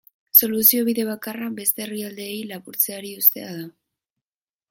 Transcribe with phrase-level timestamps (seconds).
[0.45, 3.69] Soluzio bide bakarra beste herrialdeei lapurtzeari uztea da.